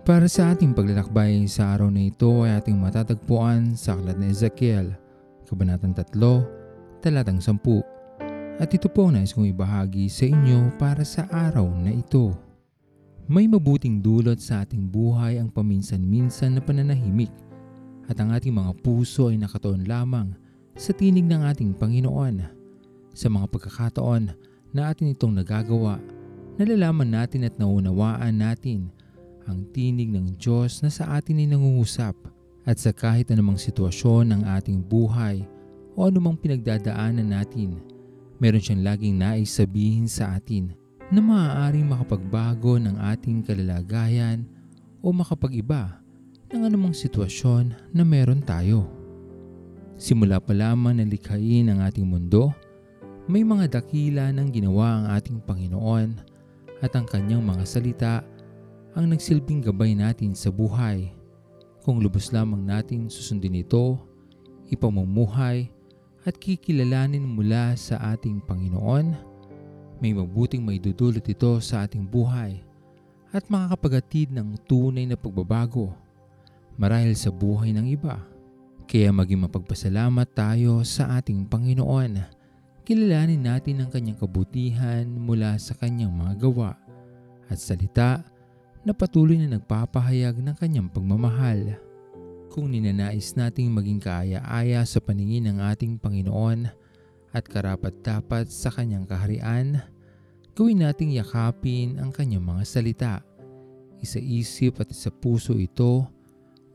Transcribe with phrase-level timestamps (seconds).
[0.00, 4.96] Para sa ating paglalakbay sa araw na ito ay ating matatagpuan sa aklat ni Ezekiel,
[5.44, 7.60] Kabanatang 3, Talatang 10.
[8.56, 12.32] At ito po nais kong ibahagi sa inyo para sa araw na ito.
[13.28, 17.30] May mabuting dulot sa ating buhay ang paminsan-minsan na pananahimik
[18.08, 20.32] at ang ating mga puso ay nakatoon lamang
[20.80, 22.40] sa tinig ng ating Panginoon.
[23.12, 24.32] Sa mga pagkakataon
[24.72, 26.00] na atin itong nagagawa,
[26.56, 28.88] nalalaman natin at naunawaan natin
[29.50, 32.14] ang tinig ng Diyos na sa atin ay nangungusap
[32.62, 35.42] at sa kahit anumang sitwasyon ng ating buhay
[35.98, 37.82] o anumang pinagdadaanan natin,
[38.38, 40.72] meron siyang laging nais sabihin sa atin
[41.10, 44.46] na maaaring makapagbago ng ating kalalagayan
[45.02, 45.98] o makapag-iba
[46.54, 48.86] ng anumang sitwasyon na meron tayo.
[50.00, 52.54] Simula pa lamang na likhain ang ating mundo,
[53.28, 56.08] may mga dakila ng ginawa ang ating Panginoon
[56.80, 58.24] at ang kanyang mga salita
[58.94, 61.14] ang nagsilbing gabay natin sa buhay.
[61.86, 63.96] Kung lubos lamang natin susundin ito,
[64.68, 65.70] ipamumuhay
[66.26, 69.14] at kikilalanin mula sa ating Panginoon,
[70.02, 72.60] may mabuting maidudulot ito sa ating buhay
[73.30, 75.94] at makakapagatid ng tunay na pagbabago
[76.80, 78.16] marahil sa buhay ng iba.
[78.90, 82.18] Kaya maging mapagpasalamat tayo sa ating Panginoon.
[82.82, 86.74] Kilalanin natin ang kanyang kabutihan mula sa kanyang mga gawa
[87.46, 88.24] at salita
[88.80, 91.76] na patuloy na nagpapahayag ng kanyang pagmamahal.
[92.50, 96.66] Kung ninanais nating maging kaaya-aya sa paningin ng ating Panginoon
[97.30, 99.78] at karapat-dapat sa kanyang kaharian,
[100.56, 103.14] gawin nating yakapin ang kanyang mga salita.
[104.00, 106.08] Isa isip at isa puso ito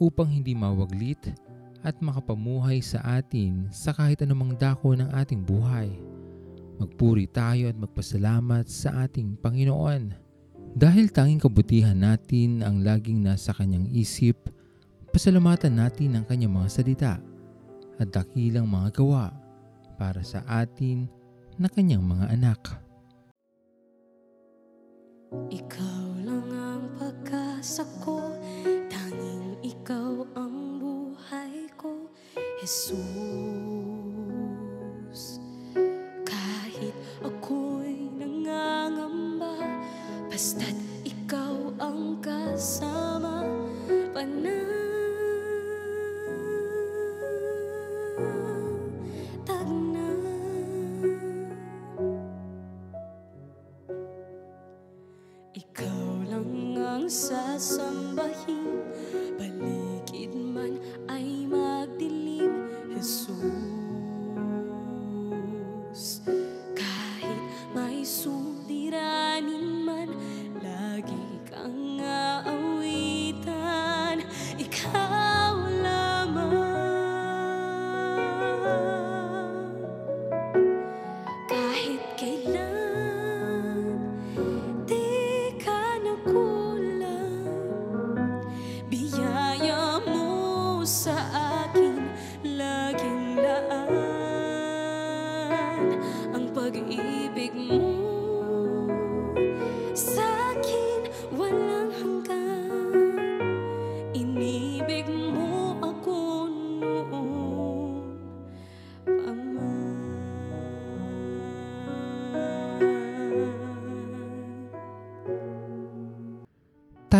[0.00, 1.36] upang hindi mawaglit
[1.84, 5.92] at makapamuhay sa atin sa kahit anumang dako ng ating buhay.
[6.80, 10.29] Magpuri tayo at magpasalamat sa ating Panginoon
[10.70, 14.46] dahil tanging kabutihan natin ang laging nasa kanyang isip,
[15.10, 17.18] pasalamatan natin ang kanyang mga salita
[17.98, 19.34] at dakilang mga gawa
[19.98, 21.10] para sa atin
[21.58, 22.60] na kanyang mga anak.
[25.30, 28.34] Ikaw lang ang pagkasa ko,
[28.90, 32.10] tanging ikaw ang buhay ko,
[32.62, 33.10] Jesus.
[36.26, 37.59] Kahit nangangamba,
[40.40, 40.72] basta't
[41.04, 43.44] ikaw ang kasama,
[44.16, 44.64] panatag
[49.68, 50.08] na.
[55.52, 58.89] Ikaw lang ang sasambahin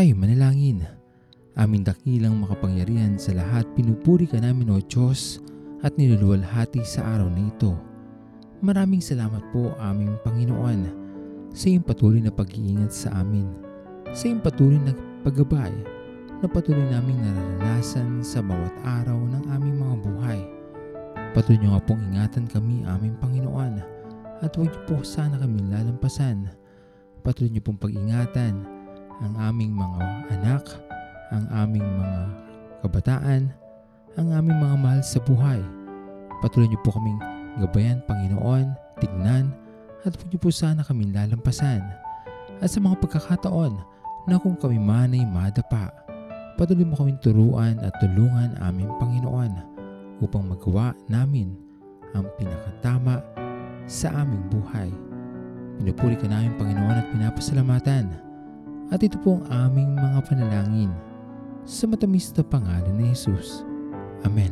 [0.01, 0.81] Tayo manalangin.
[1.61, 5.45] Aming dakilang makapangyarihan sa lahat, pinupuri ka namin o Diyos
[5.85, 7.77] at niluluwalhati sa araw na ito.
[8.65, 10.89] Maraming salamat po aming Panginoon
[11.53, 13.45] sa iyong patuloy na pag-iingat sa amin,
[14.17, 15.69] sa iyong patuloy na paggabay
[16.41, 18.73] na patuloy naming nararanasan sa bawat
[19.05, 20.41] araw ng aming mga buhay.
[21.37, 23.85] Patuloy niyo nga pong ingatan kami aming Panginoon
[24.41, 26.49] at huwag niyo po sana kami lalampasan.
[27.21, 28.65] Patuloy niyo pong pag-ingatan
[29.21, 30.65] ang aming mga anak,
[31.31, 32.21] ang aming mga
[32.81, 33.53] kabataan,
[34.17, 35.61] ang aming mga mahal sa buhay.
[36.41, 37.21] Patuloy niyo po kaming
[37.61, 39.53] gabayan, Panginoon, tignan,
[40.09, 41.85] at huwag niyo po sana kaming lalampasan.
[42.65, 43.77] At sa mga pagkakataon
[44.25, 45.93] na kung kami man ay madapa,
[46.57, 49.53] patuloy mo kaming turuan at tulungan aming Panginoon
[50.25, 51.53] upang magawa namin
[52.17, 53.21] ang pinakatama
[53.85, 54.89] sa aming buhay.
[55.81, 58.30] Pinupuri ka namin Panginoon at pinapasalamatan.
[58.91, 60.91] At ito po ang aming mga panalangin
[61.63, 63.63] sa matamis na pangalan ni Jesus.
[64.27, 64.51] Amen.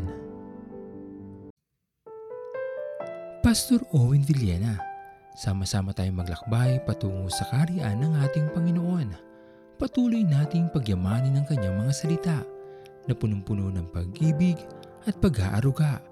[3.42, 4.78] Pastor Owen Villena,
[5.34, 9.26] sama-sama tayong maglakbay patungo sa kariyan ng ating Panginoon.
[9.78, 12.38] patuloy nating pagyamanin ang kanyang mga salita
[13.06, 14.58] na punong-puno ng pag-ibig
[15.06, 16.02] at pag-aaruga.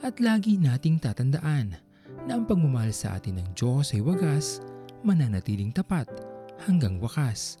[0.00, 1.76] At lagi nating tatandaan
[2.24, 4.64] na ang pagmamahal sa atin ng Diyos ay wagas,
[5.04, 6.08] mananatiling tapat
[6.64, 7.60] hanggang wakas,